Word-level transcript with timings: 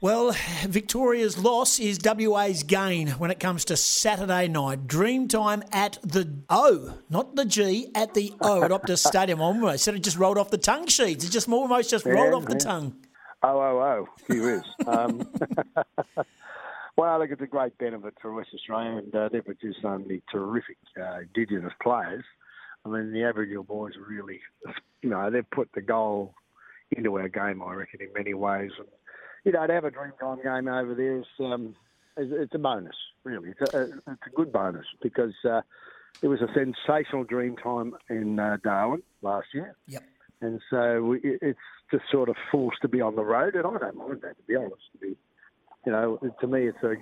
Well, 0.00 0.32
Victoria's 0.62 1.38
loss 1.38 1.80
is 1.80 1.98
WA's 2.04 2.62
gain 2.62 3.08
when 3.10 3.30
it 3.30 3.40
comes 3.40 3.64
to 3.66 3.76
Saturday 3.76 4.46
night. 4.46 4.86
Dreamtime 4.86 5.66
at 5.72 5.98
the 6.02 6.42
O, 6.48 6.98
not 7.10 7.34
the 7.34 7.44
G, 7.44 7.90
at 7.94 8.14
the 8.14 8.32
O 8.40 8.62
at 8.62 8.70
Optus 8.70 8.98
Stadium. 9.06 9.40
Almost 9.40 9.84
said 9.84 9.94
it 9.94 10.02
just 10.02 10.16
rolled 10.16 10.38
off 10.38 10.50
the 10.50 10.58
tongue 10.58 10.86
Sheeds. 10.86 11.24
It 11.24 11.30
just 11.30 11.48
almost 11.48 11.90
just 11.90 12.06
rolled 12.06 12.34
off 12.34 12.46
the 12.46 12.54
tongue. 12.54 12.96
Oh, 13.42 13.60
oh, 13.60 13.78
oh, 13.80 14.08
he 14.26 14.38
is. 14.38 14.62
Um, 14.86 15.28
well, 16.96 17.18
look, 17.18 17.30
it's 17.30 17.42
a 17.42 17.46
great 17.46 17.76
benefit 17.78 18.14
for 18.20 18.32
West 18.32 18.50
Australia, 18.54 18.98
and 18.98 19.14
uh, 19.14 19.28
they've 19.28 19.44
produced 19.44 19.78
so 19.82 19.96
many 19.98 20.22
terrific 20.30 20.76
uh, 21.00 21.20
Indigenous 21.20 21.72
players. 21.80 22.24
I 22.84 22.88
mean, 22.88 23.12
the 23.12 23.24
Aboriginal 23.24 23.64
boys 23.64 23.92
really, 24.08 24.40
you 25.02 25.10
know, 25.10 25.30
they've 25.30 25.48
put 25.50 25.70
the 25.74 25.82
goal 25.82 26.34
into 26.90 27.16
our 27.18 27.28
game, 27.28 27.62
I 27.62 27.74
reckon, 27.74 28.00
in 28.00 28.12
many 28.12 28.34
ways. 28.34 28.70
And, 28.78 28.88
you 29.44 29.52
know, 29.52 29.66
to 29.66 29.72
have 29.72 29.84
a 29.84 29.90
Dreamtime 29.90 30.42
game 30.42 30.68
over 30.68 30.94
there 30.94 31.18
is 31.18 31.26
um, 31.40 31.74
it's 32.16 32.54
a 32.54 32.58
bonus, 32.58 32.96
really. 33.24 33.50
It's 33.50 33.72
a, 33.74 33.82
it's 33.82 34.26
a 34.26 34.30
good 34.34 34.52
bonus 34.52 34.86
because 35.02 35.34
uh, 35.48 35.62
it 36.22 36.28
was 36.28 36.40
a 36.40 36.48
sensational 36.54 37.24
Dreamtime 37.24 37.92
in 38.10 38.38
uh, 38.38 38.58
Darwin 38.62 39.02
last 39.22 39.48
year. 39.54 39.76
Yep. 39.86 40.02
And 40.40 40.60
so 40.70 41.02
we, 41.02 41.20
it's 41.22 41.58
just 41.90 42.04
sort 42.10 42.28
of 42.28 42.36
forced 42.50 42.82
to 42.82 42.88
be 42.88 43.00
on 43.00 43.16
the 43.16 43.24
road, 43.24 43.54
and 43.54 43.66
I 43.66 43.78
don't 43.78 43.96
mind 43.96 44.20
that, 44.22 44.36
to 44.36 44.42
be 44.46 44.56
honest. 44.56 44.82
To 44.92 44.98
be, 44.98 45.16
you 45.86 45.92
know, 45.92 46.18
to 46.40 46.46
me, 46.46 46.68
it's 46.68 46.82
a 46.82 46.94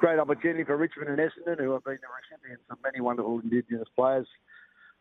great 0.00 0.18
opportunity 0.18 0.64
for 0.64 0.76
Richmond 0.76 1.10
and 1.10 1.18
Essendon, 1.18 1.58
who 1.58 1.72
have 1.72 1.84
been 1.84 1.98
the 2.00 2.08
recipients 2.30 2.64
of 2.70 2.78
many 2.82 3.00
wonderful 3.00 3.40
Indigenous 3.40 3.88
players. 3.94 4.26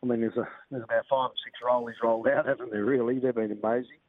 I 0.03 0.07
mean, 0.07 0.21
there's, 0.21 0.37
a, 0.37 0.47
there's 0.69 0.83
about 0.83 1.05
five 1.09 1.29
or 1.29 1.33
six 1.43 1.59
Riolis 1.63 2.01
rolled 2.03 2.27
out, 2.27 2.47
haven't 2.47 2.71
there, 2.71 2.85
really? 2.85 3.19
They've 3.19 3.35
been 3.35 3.51
amazing. 3.51 3.99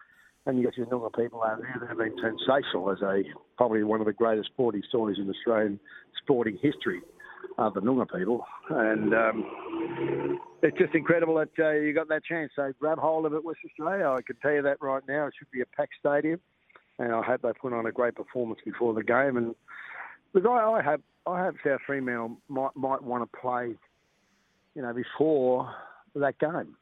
And 0.44 0.58
you 0.58 0.64
got 0.64 0.76
your 0.76 0.86
Noongar 0.86 1.14
people 1.14 1.42
out 1.44 1.60
there 1.60 1.76
that 1.80 1.88
have 1.88 1.98
been 1.98 2.16
sensational 2.20 2.90
as 2.90 3.00
a 3.00 3.22
probably 3.56 3.84
one 3.84 4.00
of 4.00 4.06
the 4.06 4.12
greatest 4.12 4.48
sporting 4.48 4.82
stories 4.88 5.18
in 5.18 5.30
Australian 5.30 5.78
sporting 6.22 6.58
history 6.60 7.00
of 7.58 7.74
the 7.74 7.80
Noongar 7.80 8.12
people. 8.12 8.44
And 8.70 9.14
um, 9.14 10.40
it's 10.62 10.76
just 10.78 10.94
incredible 10.94 11.36
that 11.36 11.50
uh, 11.58 11.72
you 11.72 11.92
got 11.92 12.08
that 12.08 12.24
chance. 12.24 12.50
So 12.56 12.72
grab 12.80 12.98
hold 12.98 13.26
of 13.26 13.34
it, 13.34 13.44
West 13.44 13.60
Australia. 13.64 14.06
I 14.06 14.22
can 14.22 14.36
tell 14.36 14.52
you 14.52 14.62
that 14.62 14.78
right 14.80 15.02
now. 15.08 15.26
It 15.26 15.34
should 15.38 15.50
be 15.52 15.60
a 15.60 15.66
packed 15.76 15.94
stadium, 16.00 16.40
and 16.98 17.12
I 17.12 17.22
hope 17.22 17.42
they 17.42 17.52
put 17.60 17.72
on 17.72 17.86
a 17.86 17.92
great 17.92 18.16
performance 18.16 18.60
before 18.64 18.94
the 18.94 19.04
game. 19.04 19.36
And 19.36 19.54
look, 20.32 20.46
I, 20.46 20.70
I 20.70 20.82
hope 20.82 21.02
I 21.26 21.44
hope 21.44 21.54
South 21.64 21.80
Fremantle 21.86 22.38
might 22.48 22.74
might 22.74 23.02
want 23.02 23.30
to 23.30 23.38
play, 23.38 23.74
you 24.74 24.82
know, 24.82 24.92
before 24.92 25.72
that 26.14 26.38
game 26.38 26.76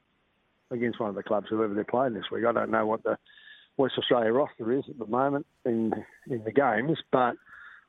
against 0.70 1.00
one 1.00 1.10
of 1.10 1.14
the 1.14 1.22
clubs, 1.22 1.46
whoever 1.50 1.74
they're 1.74 1.84
playing 1.84 2.14
this 2.14 2.24
week. 2.32 2.44
I 2.46 2.52
don't 2.52 2.70
know 2.70 2.86
what 2.86 3.02
the 3.02 3.16
West 3.80 3.94
Australia 3.96 4.30
roster 4.30 4.72
is 4.72 4.84
at 4.90 4.98
the 4.98 5.06
moment 5.06 5.46
in 5.64 5.94
in 6.28 6.44
the 6.44 6.52
games, 6.52 6.98
but 7.10 7.34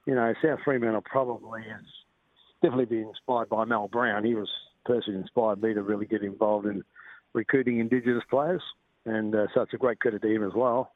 you 0.07 0.15
know, 0.15 0.33
South 0.41 0.59
Fremantle 0.63 1.01
probably 1.01 1.61
is 1.63 1.85
definitely 2.61 2.85
be 2.85 3.01
inspired 3.01 3.49
by 3.49 3.65
Mal 3.65 3.89
Brown. 3.89 4.23
He 4.23 4.33
was 4.33 4.49
the 4.85 4.93
person 4.93 5.13
who 5.13 5.19
inspired 5.19 5.61
me 5.61 5.73
to 5.73 5.83
really 5.83 6.05
get 6.05 6.23
involved 6.23 6.65
in 6.65 6.83
recruiting 7.33 7.79
Indigenous 7.79 8.23
players, 8.29 8.61
and 9.05 9.35
uh, 9.35 9.47
so 9.53 9.61
it's 9.61 9.73
a 9.73 9.77
great 9.77 9.99
credit 9.99 10.21
to 10.21 10.29
him 10.29 10.45
as 10.45 10.53
well. 10.55 10.93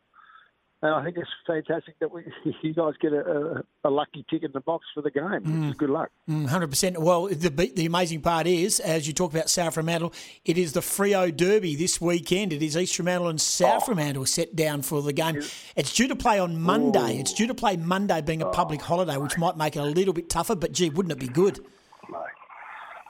And 0.85 0.93
I 0.93 1.03
think 1.03 1.17
it's 1.17 1.29
fantastic 1.47 1.97
that 1.99 2.11
we, 2.11 2.21
you 2.61 2.73
guys 2.75 2.93
get 3.01 3.11
a, 3.11 3.63
a, 3.83 3.89
a 3.89 3.89
lucky 3.89 4.23
tick 4.29 4.43
in 4.43 4.51
the 4.51 4.59
box 4.59 4.85
for 4.93 5.01
the 5.01 5.09
game. 5.09 5.23
Mm. 5.23 5.77
Good 5.77 5.89
luck. 5.89 6.11
Hundred 6.29 6.67
mm, 6.67 6.69
percent. 6.69 7.01
Well, 7.01 7.25
the 7.25 7.49
the 7.49 7.87
amazing 7.87 8.21
part 8.21 8.45
is, 8.45 8.79
as 8.79 9.07
you 9.07 9.13
talk 9.13 9.33
about 9.33 9.49
South 9.49 9.73
Fremantle, 9.73 10.13
it 10.43 10.59
is 10.59 10.73
the 10.73 10.81
Freo 10.81 11.35
Derby 11.35 11.75
this 11.75 11.99
weekend. 11.99 12.53
It 12.53 12.61
is 12.61 12.77
East 12.77 12.95
Fremantle 12.95 13.29
and 13.29 13.41
South 13.41 13.81
oh. 13.81 13.85
Fremantle 13.87 14.27
set 14.27 14.55
down 14.55 14.83
for 14.83 15.01
the 15.01 15.11
game. 15.11 15.41
It's 15.75 15.91
due 15.91 16.07
to 16.07 16.15
play 16.15 16.37
on 16.37 16.61
Monday. 16.61 17.17
Ooh. 17.17 17.19
It's 17.19 17.33
due 17.33 17.47
to 17.47 17.55
play 17.55 17.77
Monday, 17.77 18.21
being 18.21 18.43
a 18.43 18.49
public 18.51 18.81
oh, 18.81 18.85
holiday, 18.85 19.17
which 19.17 19.39
might 19.39 19.57
make 19.57 19.75
it 19.75 19.79
a 19.79 19.85
little 19.85 20.13
bit 20.13 20.29
tougher. 20.29 20.55
But 20.55 20.71
gee, 20.71 20.91
wouldn't 20.91 21.13
it 21.13 21.19
be 21.19 21.27
good? 21.27 21.65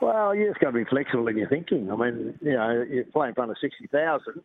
Well, 0.01 0.33
you 0.33 0.47
just 0.47 0.61
got 0.61 0.67
to 0.67 0.77
be 0.77 0.85
flexible 0.85 1.27
in 1.27 1.37
your 1.37 1.49
thinking. 1.49 1.91
I 1.91 1.95
mean, 1.97 2.39
you 2.41 2.53
know, 2.53 2.85
you're 2.89 3.03
playing 3.03 3.29
in 3.29 3.35
front 3.35 3.51
of 3.51 3.57
sixty 3.59 3.87
thousand, 3.87 4.43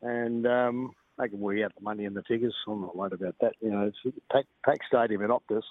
and 0.00 0.46
um, 0.46 0.92
they 1.18 1.28
can 1.28 1.40
worry 1.40 1.64
out 1.64 1.74
the 1.74 1.82
money 1.82 2.04
and 2.04 2.16
the 2.16 2.22
figures. 2.22 2.54
I'm 2.66 2.82
not 2.82 2.96
worried 2.96 3.12
about 3.12 3.36
that. 3.40 3.54
You 3.60 3.70
know, 3.70 3.90
it's 4.04 4.16
pack, 4.30 4.44
pack 4.64 4.78
stadium 4.88 5.22
at 5.22 5.30
Optus 5.30 5.62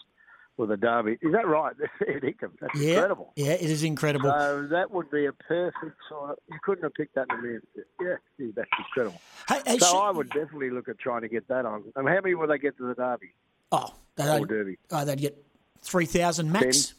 with 0.57 0.71
a 0.71 0.77
derby. 0.77 1.17
Is 1.21 1.31
that 1.33 1.47
right? 1.47 1.75
Ed? 2.07 2.21
That's 2.21 2.79
yeah, 2.79 2.93
incredible. 2.93 3.33
Yeah, 3.35 3.51
it 3.51 3.69
is 3.69 3.83
incredible. 3.83 4.31
So 4.31 4.67
that 4.71 4.91
would 4.91 5.11
be 5.11 5.25
a 5.25 5.33
perfect 5.33 5.97
sort 6.09 6.31
of, 6.31 6.37
you 6.49 6.57
couldn't 6.63 6.83
have 6.83 6.93
picked 6.93 7.15
that 7.15 7.27
in 7.29 7.39
a 7.39 7.41
minute. 7.41 7.67
Yeah, 8.01 8.15
that's 8.55 8.69
incredible. 8.77 9.21
Hey, 9.47 9.61
hey, 9.65 9.77
so 9.79 9.97
I 9.97 10.11
would 10.11 10.29
definitely 10.29 10.69
look 10.69 10.89
at 10.89 10.97
trying 10.97 11.21
to 11.21 11.27
get 11.27 11.47
that 11.49 11.65
on. 11.65 11.83
And 11.95 12.07
how 12.07 12.15
many 12.21 12.35
will 12.35 12.47
they 12.47 12.57
get 12.57 12.77
to 12.77 12.87
the 12.87 12.95
derby? 12.95 13.33
Oh, 13.71 13.93
they'd, 14.15 14.47
derby. 14.47 14.77
Oh, 14.91 15.05
they'd 15.05 15.19
get 15.19 15.43
3,000 15.81 16.51
max. 16.51 16.85
Ten? 16.85 16.95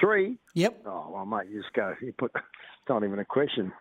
Three? 0.00 0.38
Yep. 0.54 0.82
Oh, 0.86 1.10
well, 1.12 1.26
mate, 1.26 1.50
you 1.50 1.60
just 1.60 1.74
go. 1.74 1.94
You 2.00 2.14
put, 2.14 2.32
it's 2.34 2.88
not 2.88 3.04
even 3.04 3.18
a 3.18 3.24
question 3.24 3.72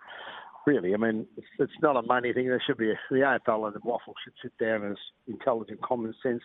really. 0.70 0.94
I 0.94 0.98
mean, 0.98 1.26
it's, 1.36 1.48
it's 1.58 1.82
not 1.82 1.98
a 1.98 2.02
money 2.04 2.32
thing. 2.32 2.48
There 2.48 2.62
should 2.66 2.78
be 2.78 2.92
a, 2.92 3.00
the 3.10 3.18
AFL 3.18 3.66
and 3.66 3.76
the 3.76 3.80
WAFL 3.80 4.14
should 4.24 4.34
sit 4.42 4.58
down 4.58 4.92
as 4.92 4.98
intelligent, 5.28 5.82
common 5.82 6.14
sense 6.22 6.44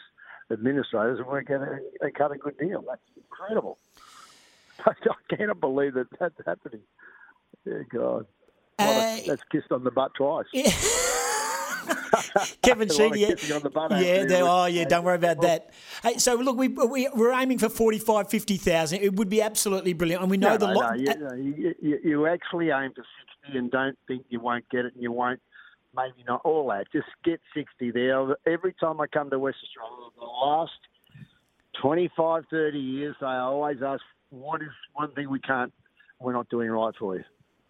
administrators 0.50 1.18
and 1.18 1.28
work 1.28 1.50
out 1.50 1.62
a, 2.02 2.10
cut 2.10 2.32
a 2.32 2.38
good 2.38 2.56
deal. 2.58 2.84
That's 2.88 3.00
incredible. 3.16 3.78
I, 4.86 4.92
cannot 5.34 5.60
believe 5.60 5.94
that 5.94 6.06
that's 6.18 6.34
happening. 6.46 6.80
Yeah, 7.64 7.82
God. 7.92 8.26
Uh, 8.78 8.84
a, 9.18 9.24
that's 9.26 9.42
kissed 9.52 9.70
on 9.70 9.84
the 9.84 9.90
butt 9.90 10.12
twice. 10.14 10.46
Yeah. 10.52 10.70
Kevin 12.62 12.88
Sheedy, 12.88 13.20
yeah, 13.20 13.34
yeah 13.48 14.24
they, 14.24 14.42
oh 14.42 14.66
yeah, 14.66 14.84
don't 14.84 15.04
worry 15.04 15.16
about 15.16 15.40
that. 15.42 15.70
Hey, 16.02 16.18
so 16.18 16.34
look, 16.34 16.56
we, 16.56 16.68
we 16.68 17.08
we're 17.14 17.32
aiming 17.32 17.58
for 17.58 17.68
45, 17.68 18.28
50,000. 18.28 19.00
It 19.00 19.14
would 19.16 19.28
be 19.28 19.42
absolutely 19.42 19.92
brilliant, 19.92 20.22
and 20.22 20.30
we 20.30 20.36
know 20.36 20.50
no, 20.50 20.56
the 20.58 20.66
no, 20.66 20.72
lot. 20.72 20.98
No, 20.98 21.34
you, 21.34 21.74
you, 21.80 21.98
you, 22.02 22.26
actually 22.26 22.70
aim 22.70 22.92
for 22.94 23.04
sixty, 23.42 23.58
and 23.58 23.70
don't 23.70 23.98
think 24.06 24.24
you 24.28 24.40
won't 24.40 24.68
get 24.70 24.84
it 24.84 24.94
and 24.94 25.02
you 25.02 25.12
won't 25.12 25.40
maybe 25.96 26.24
not 26.26 26.40
all 26.44 26.68
that. 26.68 26.86
Just 26.92 27.06
get 27.24 27.40
60 27.54 27.90
there. 27.92 28.36
Every 28.46 28.74
time 28.74 29.00
I 29.00 29.06
come 29.06 29.30
to 29.30 29.38
West 29.38 29.58
Australia, 29.62 30.10
the 30.18 30.24
last 30.24 30.72
25, 31.80 32.44
30 32.50 32.78
years, 32.78 33.16
they 33.20 33.26
always 33.26 33.78
ask, 33.84 34.02
what 34.30 34.62
is 34.62 34.68
one 34.92 35.12
thing 35.12 35.30
we 35.30 35.40
can't, 35.40 35.72
we're 36.20 36.32
not 36.32 36.48
doing 36.48 36.70
right 36.70 36.94
for 36.98 37.16
you? 37.16 37.24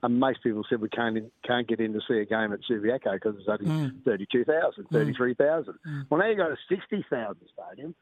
And 0.05 0.21
most 0.21 0.43
people 0.43 0.63
said 0.69 0.83
we 0.83 0.91
can't 0.91 1.17
in, 1.17 1.31
can't 1.47 1.67
get 1.67 1.81
in 1.81 1.95
to 1.95 2.01
see 2.07 2.19
a 2.19 2.27
game 2.27 2.53
at 2.53 2.61
Subiaco 2.71 3.15
because 3.15 3.37
it's 3.39 3.49
only 3.49 3.65
mm. 3.65 4.05
32,000, 4.05 4.85
33,000. 4.93 5.73
Mm. 5.73 5.77
mm. 5.89 6.07
Well, 6.11 6.21
now 6.21 6.27
you 6.27 6.37
got 6.37 6.51
a 6.51 6.57
60,000 6.69 7.37
stadium. 7.51 7.95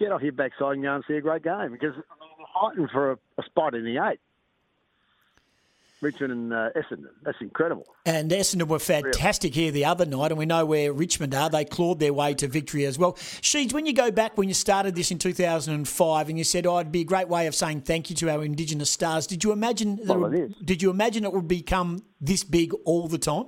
Get 0.00 0.10
off 0.10 0.22
your 0.22 0.32
backside 0.32 0.74
and 0.74 0.82
go 0.82 0.96
and 0.96 1.04
see 1.06 1.14
a 1.14 1.20
great 1.20 1.44
game 1.44 1.70
because 1.70 1.94
I 1.94 2.18
mean, 2.18 2.30
we're 2.40 2.60
fighting 2.60 2.88
for 2.92 3.12
a, 3.12 3.18
a 3.38 3.44
spot 3.44 3.76
in 3.76 3.84
the 3.84 4.04
eight. 4.04 4.18
Richmond 6.02 6.32
and 6.32 6.52
uh, 6.52 6.70
Essendon. 6.76 7.08
That's 7.22 7.40
incredible. 7.40 7.86
And 8.04 8.30
Essendon 8.30 8.68
were 8.68 8.78
fantastic 8.78 9.54
here 9.54 9.70
the 9.70 9.86
other 9.86 10.04
night, 10.04 10.30
and 10.30 10.38
we 10.38 10.44
know 10.44 10.66
where 10.66 10.92
Richmond 10.92 11.34
are. 11.34 11.48
They 11.48 11.64
clawed 11.64 12.00
their 12.00 12.12
way 12.12 12.34
to 12.34 12.48
victory 12.48 12.84
as 12.84 12.98
well. 12.98 13.14
Sheeds, 13.14 13.72
when 13.72 13.86
you 13.86 13.94
go 13.94 14.10
back 14.10 14.36
when 14.36 14.48
you 14.48 14.54
started 14.54 14.94
this 14.94 15.10
in 15.10 15.18
2005, 15.18 16.28
and 16.28 16.36
you 16.36 16.44
said, 16.44 16.66
"Oh, 16.66 16.78
it'd 16.78 16.92
be 16.92 17.00
a 17.00 17.04
great 17.04 17.28
way 17.28 17.46
of 17.46 17.54
saying 17.54 17.82
thank 17.82 18.10
you 18.10 18.16
to 18.16 18.30
our 18.30 18.44
Indigenous 18.44 18.90
stars," 18.90 19.26
did 19.26 19.42
you 19.42 19.52
imagine? 19.52 19.98
Well, 20.04 20.26
it 20.26 20.34
is. 20.34 20.52
Did 20.62 20.82
you 20.82 20.90
imagine 20.90 21.24
it 21.24 21.32
would 21.32 21.48
become 21.48 22.04
this 22.20 22.44
big 22.44 22.74
all 22.84 23.08
the 23.08 23.18
time? 23.18 23.46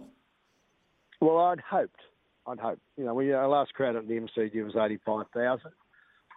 Well, 1.20 1.38
I'd 1.38 1.60
hoped. 1.60 2.00
I'd 2.46 2.58
hoped. 2.58 2.80
You 2.96 3.04
know, 3.04 3.14
we, 3.14 3.32
our 3.32 3.48
last 3.48 3.74
crowd 3.74 3.96
at 3.96 4.08
the 4.08 4.14
MCG 4.14 4.64
was 4.64 4.74
85,000. 4.74 5.70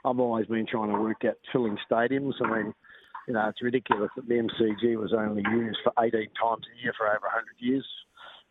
I've 0.03 0.19
always 0.19 0.47
been 0.47 0.65
trying 0.65 0.89
to 0.89 0.99
work 0.99 1.23
out 1.23 1.37
filling 1.53 1.77
stadiums. 1.89 2.33
I 2.43 2.63
mean 2.63 2.73
you 3.31 3.37
know, 3.37 3.47
it's 3.47 3.61
ridiculous 3.61 4.11
that 4.17 4.27
the 4.27 4.33
MCG 4.33 4.97
was 4.97 5.13
only 5.13 5.41
used 5.53 5.77
for 5.85 5.93
18 5.97 6.11
times 6.11 6.65
a 6.67 6.83
year 6.83 6.91
for 6.97 7.07
over 7.07 7.21
100 7.21 7.45
years. 7.59 7.87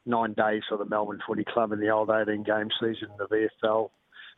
Nine 0.07 0.33
days 0.33 0.63
for 0.71 0.79
the 0.79 0.87
Melbourne 0.87 1.21
Footy 1.27 1.45
Club 1.45 1.73
in 1.73 1.81
the 1.81 1.91
old 1.91 2.09
18 2.09 2.45
game 2.45 2.71
season, 2.81 3.09
the 3.19 3.27
VFL, 3.27 3.91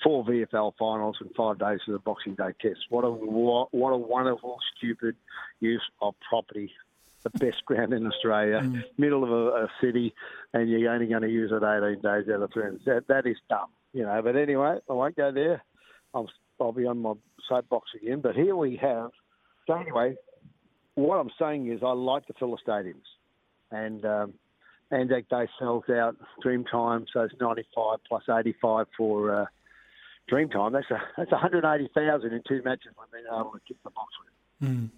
four 0.03 0.25
VFL 0.25 0.73
finals, 0.77 1.19
and 1.21 1.31
five 1.37 1.61
days 1.61 1.79
for 1.87 1.93
the 1.93 2.01
Boxing 2.01 2.35
Day 2.35 2.51
Test. 2.61 2.81
What 2.89 3.05
a 3.05 3.11
what, 3.11 3.91
a 3.91 3.97
wonderful, 3.97 4.57
stupid 4.77 5.15
use 5.61 5.89
of 6.01 6.15
property. 6.29 6.73
The 7.23 7.31
best 7.31 7.65
ground 7.67 7.93
in 7.93 8.05
Australia, 8.05 8.63
mm. 8.65 8.83
middle 8.99 9.23
of 9.23 9.31
a, 9.31 9.67
a, 9.67 9.69
city, 9.81 10.13
and 10.53 10.69
you're 10.69 10.93
only 10.93 11.07
going 11.07 11.23
to 11.23 11.31
use 11.31 11.53
it 11.53 11.63
18 11.63 12.03
days 12.03 12.29
out 12.35 12.43
of 12.43 12.53
300. 12.53 12.81
That, 12.85 13.07
that 13.07 13.27
is 13.29 13.37
dumb, 13.49 13.69
you 13.93 14.03
know. 14.03 14.21
But 14.21 14.35
anyway, 14.35 14.79
I 14.91 14.93
won't 14.93 15.15
go 15.15 15.31
there. 15.31 15.63
I'll, 16.13 16.29
I'll 16.61 16.73
be 16.73 16.87
on 16.87 16.99
my 16.99 17.13
soapbox 17.49 17.91
again. 17.95 18.21
But 18.21 18.35
here 18.35 18.57
we 18.57 18.77
have 18.83 19.13
so 19.67 19.75
anyway, 19.75 20.17
what 20.95 21.17
I'm 21.17 21.31
saying 21.39 21.71
is 21.71 21.81
I 21.83 21.93
like 21.93 22.27
to 22.27 22.35
fill 22.39 22.51
the 22.51 22.59
stadiums, 22.67 23.09
and 23.71 24.05
um, 24.05 24.35
Anzac 24.91 25.29
Day 25.29 25.49
sells 25.59 25.85
out 25.91 26.17
Dreamtime, 26.45 27.07
so 27.13 27.21
it's 27.21 27.35
95 27.41 27.99
plus 28.07 28.23
85 28.29 28.87
for 28.97 29.43
uh, 29.43 29.47
Dreamtime. 30.31 30.73
That's 30.73 30.91
a 30.91 31.01
that's 31.17 31.33
180,000 31.33 32.33
in 32.33 32.43
two 32.47 32.63
matches 32.63 32.93
I've 33.01 33.11
been 33.11 33.25
able 33.27 33.53
to 33.53 33.61
kick 33.67 33.83
the 33.85 33.91
box 33.91 34.13
with. 34.61 34.69
Mm. 34.69 34.91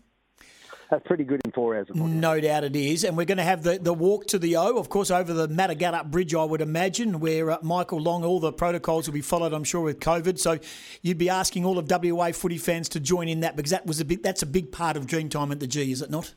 That's 0.94 1.08
pretty 1.08 1.24
good 1.24 1.40
in 1.44 1.50
four 1.50 1.74
hours. 1.74 1.88
No 1.92 2.40
doubt 2.40 2.62
it 2.62 2.76
is. 2.76 3.02
And 3.02 3.16
we're 3.16 3.24
going 3.24 3.38
to 3.38 3.42
have 3.42 3.64
the, 3.64 3.80
the 3.80 3.92
walk 3.92 4.28
to 4.28 4.38
the 4.38 4.54
O, 4.54 4.78
of 4.78 4.88
course, 4.88 5.10
over 5.10 5.32
the 5.32 5.48
Matagarup 5.48 6.12
Bridge, 6.12 6.36
I 6.36 6.44
would 6.44 6.60
imagine, 6.60 7.18
where 7.18 7.50
uh, 7.50 7.58
Michael 7.62 8.00
Long, 8.00 8.24
all 8.24 8.38
the 8.38 8.52
protocols 8.52 9.08
will 9.08 9.14
be 9.14 9.20
followed, 9.20 9.52
I'm 9.52 9.64
sure, 9.64 9.80
with 9.80 9.98
COVID. 9.98 10.38
So 10.38 10.60
you'd 11.02 11.18
be 11.18 11.28
asking 11.28 11.64
all 11.64 11.78
of 11.78 11.90
WA 11.90 12.30
footy 12.30 12.58
fans 12.58 12.88
to 12.90 13.00
join 13.00 13.26
in 13.26 13.40
that 13.40 13.56
because 13.56 13.72
that 13.72 13.86
was 13.86 13.98
a 13.98 14.04
big, 14.04 14.22
that's 14.22 14.44
a 14.44 14.46
big 14.46 14.70
part 14.70 14.96
of 14.96 15.08
Dreamtime 15.08 15.50
at 15.50 15.58
the 15.58 15.66
G, 15.66 15.90
is 15.90 16.00
it 16.00 16.12
not? 16.12 16.32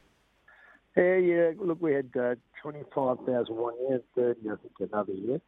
Yeah, 0.96 1.18
yeah. 1.18 1.52
Look, 1.60 1.80
we 1.80 1.94
had 1.94 2.10
uh, 2.20 2.34
25,000 2.64 3.56
one 3.56 3.76
year, 3.88 4.02
30, 4.16 4.40
I 4.40 4.56
think, 4.56 4.92
another 4.92 5.14
year. 5.14 5.40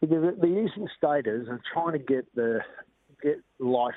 Because 0.00 0.36
the 0.40 0.46
Eastern 0.46 0.88
Staters 0.96 1.48
are 1.48 1.60
trying 1.72 1.94
to 1.94 1.98
get 1.98 2.32
the 2.36 2.60
get 3.20 3.40
life 3.58 3.96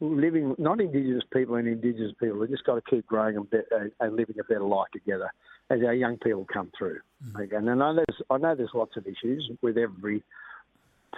living, 0.00 0.54
non-Indigenous 0.58 1.24
people 1.32 1.56
and 1.56 1.68
Indigenous 1.68 2.12
people. 2.18 2.40
They 2.40 2.46
just 2.46 2.64
got 2.64 2.76
to 2.76 2.90
keep 2.90 3.06
growing 3.06 3.36
and, 3.36 3.50
be, 3.50 3.58
and 4.00 4.16
living 4.16 4.36
a 4.40 4.44
better 4.44 4.64
life 4.64 4.88
together 4.92 5.30
as 5.70 5.80
our 5.84 5.94
young 5.94 6.16
people 6.18 6.46
come 6.52 6.70
through. 6.76 6.98
Mm. 7.32 7.56
And 7.56 7.70
I 7.70 7.74
know 7.74 7.94
there's 7.94 8.22
I 8.30 8.38
know 8.38 8.54
there's 8.54 8.70
lots 8.74 8.96
of 8.96 9.06
issues 9.06 9.50
with 9.62 9.78
every 9.78 10.22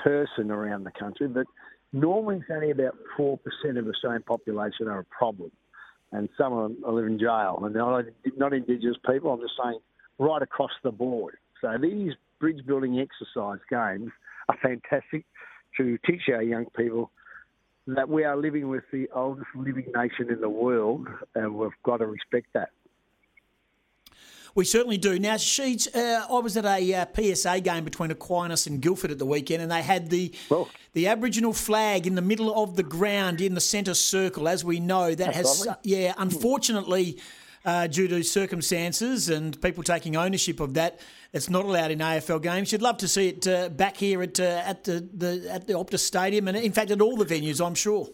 person 0.03 0.51
around 0.51 0.85
the 0.85 0.91
country, 0.91 1.29
but 1.29 1.47
normally 1.93 2.37
it's 2.37 2.47
only 2.51 2.71
about 2.71 2.97
four 3.17 3.39
percent 3.39 3.79
of 3.79 3.85
the 3.85 3.93
Australian 3.93 4.23
population 4.23 4.89
are 4.89 5.01
a 5.01 5.05
problem, 5.05 5.51
and 6.11 6.29
some 6.37 6.53
of 6.53 6.71
them 6.71 6.95
live 6.95 7.07
in 7.07 7.19
jail. 7.19 7.61
And 7.63 7.75
not, 7.75 8.05
not 8.37 8.53
Indigenous 8.53 8.97
people. 9.09 9.33
I'm 9.33 9.41
just 9.41 9.55
saying 9.63 9.79
right 10.19 10.43
across 10.43 10.73
the 10.83 10.91
board. 10.91 11.37
So 11.61 11.77
these 11.81 12.13
bridge 12.41 12.67
building 12.67 12.99
exercise 12.99 13.61
games 13.71 14.11
are 14.49 14.59
fantastic 14.63 15.25
to 15.77 15.99
teach 16.05 16.23
our 16.29 16.43
young 16.43 16.67
people 16.77 17.11
that 17.87 18.09
we 18.09 18.25
are 18.25 18.37
living 18.37 18.69
with 18.69 18.85
the 18.93 19.09
oldest 19.15 19.49
living 19.55 19.87
nation 19.95 20.31
in 20.31 20.41
the 20.41 20.49
world, 20.49 21.09
and 21.35 21.55
we've 21.55 21.71
got 21.83 21.99
to 21.99 22.07
respect 22.07 22.47
that. 22.55 22.71
We 24.55 24.67
certainly 24.67 24.99
do. 24.99 25.19
Now, 25.19 25.37
Sheeds, 25.37 25.89
uh, 25.97 26.27
I 26.29 26.39
was 26.41 26.59
at 26.59 26.67
a 26.67 26.95
uh, 26.95 27.07
PSA 27.17 27.61
game 27.63 27.85
between 27.85 28.11
Aquinas 28.11 28.67
and 28.67 28.83
Guildford 28.83 29.11
at 29.11 29.19
the 29.19 29.25
weekend, 29.25 29.63
and 29.63 29.73
they 29.73 29.81
had 29.81 30.11
the 30.11 30.33
well, 30.51 30.69
the 30.93 31.07
Aboriginal 31.07 31.55
flag 31.55 32.07
in 32.07 32.17
the 32.17 32.23
middle 32.23 32.63
of 32.63 32.77
the 32.77 32.83
ground 32.83 33.41
in 33.41 33.55
the 33.55 33.63
centre 33.63 33.95
circle. 33.95 34.47
As 34.49 34.63
we 34.63 34.79
know, 34.79 35.15
that 35.15 35.35
has 35.35 35.67
lovely. 35.67 35.75
yeah, 35.85 36.13
unfortunately 36.19 37.19
uh, 37.65 37.87
due 37.87 38.09
to 38.09 38.23
circumstances 38.23 39.29
and 39.29 39.61
people 39.61 39.83
taking 39.83 40.17
ownership 40.17 40.61
of 40.61 40.75
that. 40.75 41.01
It's 41.33 41.49
not 41.49 41.65
allowed 41.65 41.91
in 41.91 42.01
AFL 42.01 42.43
games. 42.43 42.73
You'd 42.73 42.83
love 42.83 42.99
to 42.99 43.09
see 43.09 43.29
it 43.29 43.47
uh, 43.47 43.69
back 43.69 43.97
here 43.97 44.23
at 44.23 44.39
uh, 44.39 44.63
at 44.65 44.85
the, 44.85 45.09
the 45.15 45.49
at 45.51 45.67
the 45.67 45.75
Optus 45.75 46.01
Stadium 46.01 46.49
and 46.49 46.57
in 46.57 46.73
fact 46.73 46.91
at 46.91 47.01
all 47.01 47.17
the 47.17 47.25
venues. 47.25 47.65
I'm 47.65 47.75
sure. 47.75 48.09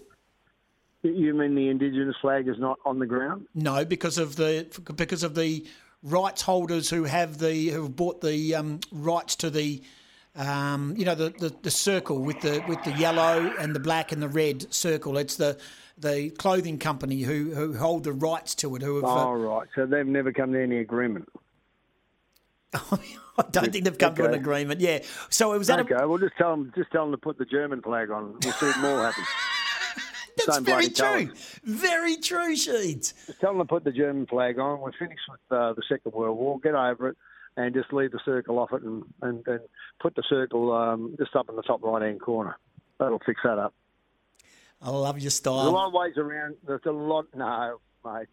You 1.02 1.32
mean 1.32 1.54
the 1.54 1.68
Indigenous 1.68 2.16
flag 2.20 2.48
is 2.48 2.58
not 2.58 2.78
on 2.84 2.98
the 2.98 3.06
ground? 3.06 3.46
No, 3.54 3.84
because 3.84 4.18
of 4.18 4.36
the 4.36 4.66
because 4.96 5.22
of 5.22 5.34
the 5.34 5.66
rights 6.02 6.42
holders 6.42 6.90
who 6.90 7.04
have 7.04 7.38
the 7.38 7.68
who 7.68 7.84
have 7.84 7.96
bought 7.96 8.20
the 8.20 8.54
um, 8.54 8.80
rights 8.92 9.36
to 9.36 9.50
the 9.50 9.82
um, 10.38 10.94
you 10.96 11.04
know 11.04 11.14
the, 11.14 11.30
the, 11.30 11.54
the 11.62 11.70
circle 11.70 12.20
with 12.20 12.40
the 12.40 12.64
with 12.68 12.82
the 12.84 12.92
yellow 12.92 13.52
and 13.58 13.74
the 13.74 13.80
black 13.80 14.12
and 14.12 14.22
the 14.22 14.28
red 14.28 14.72
circle. 14.72 15.18
It's 15.18 15.36
the 15.36 15.58
the 15.98 16.30
clothing 16.30 16.78
company 16.78 17.22
who, 17.22 17.52
who 17.54 17.76
hold 17.76 18.04
the 18.04 18.12
rights 18.12 18.54
to 18.56 18.76
it. 18.76 18.82
Who 18.82 18.96
have, 18.96 19.04
uh, 19.04 19.28
oh, 19.28 19.34
right. 19.34 19.68
So 19.74 19.84
they've 19.84 20.06
never 20.06 20.32
come 20.32 20.52
to 20.52 20.62
any 20.62 20.78
agreement. 20.78 21.28
I 23.38 23.44
don't 23.50 23.72
think 23.72 23.84
they've 23.84 23.98
come 23.98 24.12
okay. 24.12 24.22
to 24.22 24.28
an 24.28 24.34
agreement. 24.34 24.80
Yeah. 24.80 25.00
So 25.30 25.52
it 25.52 25.58
was 25.58 25.66
that. 25.68 25.80
Okay. 25.80 25.94
A... 25.98 26.08
Well, 26.08 26.18
just 26.18 26.36
tell 26.36 26.50
them. 26.50 26.72
Just 26.76 26.90
tell 26.92 27.04
them 27.04 27.12
to 27.12 27.18
put 27.18 27.38
the 27.38 27.44
German 27.44 27.82
flag 27.82 28.10
on. 28.10 28.34
We'll 28.42 28.52
see 28.52 28.68
if 28.68 28.78
more 28.78 29.02
happens. 29.02 29.26
That's 30.36 30.54
Same 30.54 30.64
very 30.64 30.88
true. 30.88 31.26
Colours. 31.26 31.60
Very 31.64 32.16
true, 32.16 32.54
Sheeds. 32.54 33.12
Just 33.26 33.40
tell 33.40 33.50
them 33.50 33.58
to 33.58 33.64
put 33.64 33.82
the 33.82 33.90
German 33.90 34.26
flag 34.26 34.58
on. 34.58 34.80
We're 34.80 34.92
finished 34.92 35.22
with 35.28 35.40
uh, 35.50 35.72
the 35.72 35.82
Second 35.88 36.12
World 36.12 36.38
War. 36.38 36.60
Get 36.60 36.74
over 36.74 37.08
it, 37.08 37.16
and 37.58 37.74
just 37.74 37.92
leave 37.92 38.12
the 38.12 38.20
circle 38.24 38.58
off 38.58 38.72
it, 38.72 38.82
and 38.82 39.02
and, 39.20 39.46
and 39.46 39.60
put 40.00 40.14
the 40.14 40.22
circle 40.28 40.72
um, 40.72 41.14
just 41.18 41.34
up 41.34 41.48
in 41.50 41.56
the 41.56 41.62
top 41.62 41.82
right 41.82 42.02
hand 42.02 42.20
corner. 42.20 42.56
That'll 42.98 43.20
fix 43.24 43.40
that 43.44 43.58
up. 43.58 43.74
I 44.80 44.90
love 44.90 45.18
your 45.18 45.30
style. 45.30 45.56
There's 45.56 45.68
a 45.68 45.70
lot 45.70 45.88
of 45.88 45.92
ways 45.92 46.16
around. 46.16 46.56
There's 46.66 46.80
a 46.86 46.92
lot. 46.92 47.26
No, 47.34 47.80
mate. 48.04 48.28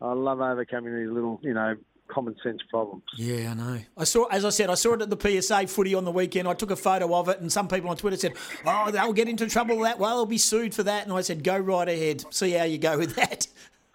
I 0.00 0.12
love 0.12 0.42
overcoming 0.42 0.94
these 0.94 1.08
little, 1.08 1.40
you 1.42 1.54
know, 1.54 1.74
common 2.08 2.36
sense 2.42 2.60
problems. 2.68 3.04
Yeah, 3.16 3.52
I 3.52 3.54
know. 3.54 3.80
I 3.96 4.04
saw, 4.04 4.26
as 4.26 4.44
I 4.44 4.50
said, 4.50 4.68
I 4.68 4.74
saw 4.74 4.92
it 4.92 5.00
at 5.00 5.08
the 5.08 5.40
PSA 5.40 5.68
footy 5.68 5.94
on 5.94 6.04
the 6.04 6.12
weekend. 6.12 6.46
I 6.46 6.52
took 6.52 6.70
a 6.70 6.76
photo 6.76 7.14
of 7.14 7.30
it, 7.30 7.40
and 7.40 7.50
some 7.50 7.66
people 7.66 7.88
on 7.88 7.96
Twitter 7.96 8.18
said, 8.18 8.34
"Oh, 8.66 8.90
they'll 8.90 9.14
get 9.14 9.26
into 9.26 9.46
trouble 9.46 9.80
that. 9.80 9.98
Well, 9.98 10.16
they'll 10.16 10.26
be 10.26 10.36
sued 10.38 10.74
for 10.74 10.82
that." 10.82 11.04
And 11.04 11.14
I 11.14 11.22
said, 11.22 11.42
"Go 11.42 11.56
right 11.56 11.88
ahead. 11.88 12.24
See 12.30 12.52
how 12.52 12.64
you 12.64 12.76
go 12.76 12.98
with 12.98 13.14
that." 13.16 13.46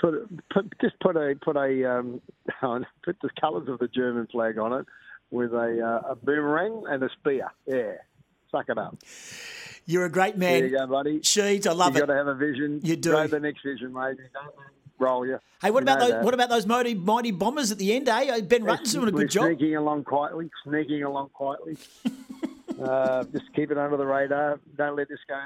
Put, 0.02 0.50
put 0.50 0.80
just 0.82 1.00
put 1.00 1.16
a 1.16 1.36
put 1.40 1.56
a 1.56 2.00
um, 2.00 2.22
put 3.04 3.18
the 3.22 3.30
colours 3.40 3.70
of 3.70 3.78
the 3.78 3.88
German 3.88 4.28
flag 4.32 4.58
on 4.58 4.74
it 4.74 4.86
with 5.30 5.54
a 5.54 6.02
uh, 6.04 6.12
a 6.12 6.16
boomerang 6.16 6.84
and 6.90 7.04
a 7.04 7.10
spear. 7.20 7.52
Yeah, 7.68 7.94
suck 8.50 8.66
it 8.70 8.80
up. 8.80 8.98
You're 9.86 10.06
a 10.06 10.10
great 10.10 10.38
man. 10.38 10.62
There 10.62 10.70
you 10.70 10.78
go, 10.78 10.88
buddy. 10.88 11.20
Sheeds, 11.20 11.68
I 11.68 11.74
love 11.74 11.96
it. 11.96 12.00
You've 12.00 12.08
got 12.08 12.14
to 12.14 12.18
have 12.18 12.28
a 12.28 12.36
vision. 12.36 12.82
You 12.84 12.96
do. 12.96 13.12
Go 13.12 13.28
the 13.28 13.40
next 13.40 13.64
vision, 13.64 13.94
mate. 13.94 14.18
Roll 14.98 15.26
you. 15.26 15.40
Hey, 15.62 15.70
what 15.70 15.82
you 15.82 15.84
about 15.84 16.00
those? 16.00 16.10
That. 16.10 16.24
What 16.24 16.34
about 16.34 16.50
those 16.50 16.66
mighty, 16.66 16.96
mighty 16.96 17.32
bombers 17.32 17.72
at 17.72 17.78
the 17.78 17.94
end? 17.94 18.10
Eh, 18.10 18.42
Ben 18.42 18.64
Rutten's 18.64 18.94
doing 18.94 19.08
a 19.08 19.12
good 19.12 19.30
job. 19.30 19.46
Sneaking 19.46 19.76
along 19.76 20.04
quietly, 20.04 20.50
sneaking 20.64 21.04
along 21.04 21.30
quietly. 21.30 21.78
uh, 22.84 23.24
just 23.26 23.54
keep 23.54 23.72
it 23.72 23.78
under 23.78 23.98
the 23.98 24.06
radar. 24.06 24.60
Don't 24.78 24.96
let 24.96 25.10
this 25.10 25.20
go 25.28 25.36
on 25.36 25.42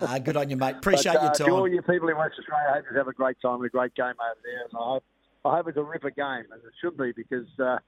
ah, 0.00 0.18
good 0.24 0.36
on 0.36 0.50
you, 0.50 0.56
mate. 0.56 0.76
Appreciate 0.76 1.14
but, 1.14 1.20
uh, 1.20 1.24
your 1.24 1.32
time. 1.34 1.46
To 1.48 1.52
all 1.54 1.68
you 1.68 1.82
people 1.82 2.08
in 2.08 2.16
West 2.16 2.34
Australia, 2.38 2.66
I 2.70 2.74
hope 2.76 2.84
you 2.90 2.98
have 2.98 3.08
a 3.08 3.12
great 3.12 3.36
time 3.40 3.56
and 3.56 3.64
a 3.66 3.68
great 3.68 3.94
game 3.94 4.06
over 4.06 4.40
there. 4.44 4.64
And 4.64 4.72
I 4.74 4.84
hope, 4.84 5.04
I 5.44 5.56
hope 5.56 5.68
it's 5.68 5.78
a 5.78 5.82
ripper 5.82 6.10
game, 6.10 6.44
and 6.52 6.62
it 6.62 6.72
should 6.80 6.96
be 6.96 7.12
because 7.12 7.46
uh, 7.58 7.78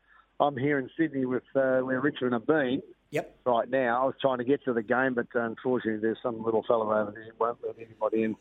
I'm 0.41 0.57
here 0.57 0.79
in 0.79 0.91
Sydney 0.99 1.25
with 1.25 1.45
uh, 1.55 1.81
where 1.81 2.01
Richmond 2.01 2.35
have 2.35 2.47
been 2.47 2.83
Yep. 3.11 3.37
Right 3.45 3.71
now, 3.71 4.03
I 4.03 4.05
was 4.07 4.15
trying 4.21 4.39
to 4.39 4.45
get 4.45 4.65
to 4.65 4.73
the 4.73 4.83
game, 4.83 5.15
but 5.15 5.27
unfortunately, 5.35 6.01
there's 6.01 6.19
some 6.23 6.43
little 6.45 6.65
fellow 6.65 6.93
over 6.93 7.13
there 7.13 7.25
who 7.25 7.31
won't 7.39 7.59
let 7.65 7.77
anybody 7.79 8.25
in 8.25 8.37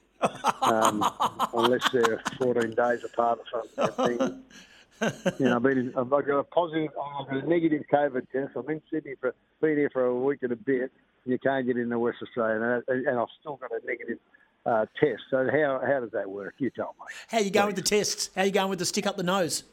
um, 0.61 1.07
unless 1.53 1.87
they're 1.91 2.21
14 2.39 2.71
days 2.71 3.03
apart 3.03 3.39
or 3.53 3.63
something. 3.75 4.43
you 5.39 5.45
know, 5.45 5.57
I've, 5.57 5.63
been, 5.63 5.93
I've 5.97 6.09
got 6.09 6.29
a 6.29 6.43
positive, 6.43 6.89
I've 7.19 7.27
got 7.27 7.43
a 7.43 7.47
negative 7.47 7.83
COVID 7.91 8.29
test. 8.31 8.51
I'm 8.55 8.69
in 8.69 8.81
Sydney 8.91 9.15
for 9.19 9.35
been 9.61 9.77
here 9.77 9.89
for 9.91 10.05
a 10.05 10.15
week 10.15 10.39
and 10.43 10.51
a 10.51 10.55
bit. 10.55 10.91
You 11.25 11.39
can't 11.39 11.65
get 11.65 11.77
into 11.77 11.97
West 11.97 12.17
Australia, 12.21 12.83
and, 12.87 13.07
and 13.07 13.19
I've 13.19 13.27
still 13.39 13.55
got 13.55 13.71
a 13.71 13.85
negative 13.85 14.19
uh, 14.65 14.85
test. 14.99 15.23
So 15.29 15.47
how 15.51 15.81
how 15.85 15.99
does 15.99 16.11
that 16.11 16.29
work? 16.29 16.55
You 16.59 16.69
tell 16.69 16.95
me. 16.99 17.05
How 17.27 17.39
you 17.39 17.51
going 17.51 17.67
with 17.67 17.75
the 17.75 17.81
tests? 17.81 18.29
How 18.35 18.43
you 18.43 18.51
going 18.51 18.69
with 18.69 18.79
the 18.79 18.85
stick 18.85 19.07
up 19.07 19.17
the 19.17 19.23
nose? 19.23 19.63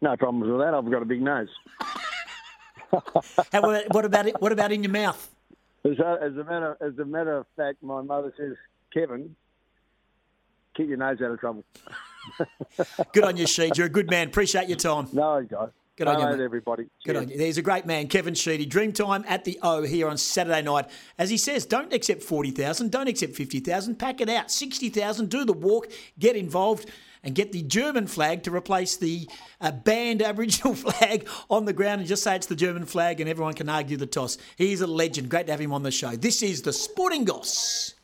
No 0.00 0.16
problems 0.16 0.50
with 0.50 0.60
that. 0.60 0.74
I've 0.74 0.90
got 0.90 1.02
a 1.02 1.06
big 1.06 1.22
nose. 1.22 1.48
How, 3.52 3.62
what 3.62 4.04
about 4.04 4.26
it? 4.26 4.40
What 4.40 4.52
about 4.52 4.70
in 4.70 4.82
your 4.82 4.92
mouth? 4.92 5.30
As 5.84 5.98
a, 5.98 6.18
as 6.22 6.36
a 6.36 6.44
matter 6.44 6.76
as 6.80 6.98
a 6.98 7.04
matter 7.04 7.38
of 7.38 7.46
fact, 7.56 7.82
my 7.82 8.02
mother 8.02 8.32
says, 8.36 8.54
Kevin, 8.92 9.34
keep 10.76 10.88
your 10.88 10.98
nose 10.98 11.18
out 11.22 11.30
of 11.30 11.40
trouble. 11.40 11.64
good 13.12 13.24
on 13.24 13.36
you, 13.36 13.46
Sheed. 13.46 13.76
You're 13.76 13.86
a 13.86 13.90
good 13.90 14.10
man. 14.10 14.28
Appreciate 14.28 14.68
your 14.68 14.78
time. 14.78 15.08
No, 15.12 15.42
guys. 15.42 15.70
Good 15.96 16.08
on 16.08 16.38
you, 16.38 16.44
everybody. 16.44 16.86
Good 17.04 17.16
on 17.16 17.28
you. 17.28 17.36
There's 17.36 17.58
a 17.58 17.62
great 17.62 17.84
man, 17.84 18.08
Kevin 18.08 18.34
Sheedy. 18.34 18.66
Dreamtime 18.66 19.24
at 19.28 19.44
the 19.44 19.58
O 19.62 19.82
here 19.82 20.08
on 20.08 20.16
Saturday 20.16 20.62
night. 20.62 20.88
As 21.18 21.28
he 21.28 21.36
says, 21.36 21.66
don't 21.66 21.92
accept 21.92 22.22
40,000, 22.22 22.90
don't 22.90 23.08
accept 23.08 23.34
50,000, 23.34 23.96
pack 23.96 24.22
it 24.22 24.28
out. 24.30 24.50
60,000, 24.50 25.28
do 25.28 25.44
the 25.44 25.52
walk, 25.52 25.92
get 26.18 26.34
involved 26.34 26.90
and 27.22 27.34
get 27.34 27.52
the 27.52 27.62
German 27.62 28.06
flag 28.06 28.42
to 28.44 28.54
replace 28.54 28.96
the 28.96 29.28
uh, 29.60 29.70
banned 29.70 30.22
Aboriginal 30.24 30.74
flag 30.74 31.28
on 31.50 31.66
the 31.66 31.74
ground 31.74 32.00
and 32.00 32.08
just 32.08 32.22
say 32.22 32.36
it's 32.36 32.46
the 32.46 32.56
German 32.56 32.86
flag 32.86 33.20
and 33.20 33.28
everyone 33.28 33.54
can 33.54 33.68
argue 33.68 33.98
the 33.98 34.06
toss. 34.06 34.38
He's 34.56 34.80
a 34.80 34.86
legend. 34.86 35.28
Great 35.28 35.46
to 35.46 35.52
have 35.52 35.60
him 35.60 35.74
on 35.74 35.82
the 35.82 35.90
show. 35.90 36.16
This 36.16 36.42
is 36.42 36.62
the 36.62 36.72
Sporting 36.72 37.24
Goss. 37.26 37.94